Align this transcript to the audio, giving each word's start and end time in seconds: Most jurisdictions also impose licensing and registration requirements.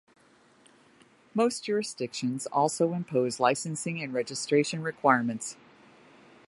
Most 1.35 1.65
jurisdictions 1.65 2.47
also 2.47 2.93
impose 2.93 3.39
licensing 3.39 4.01
and 4.01 4.11
registration 4.15 4.81
requirements. 4.81 5.57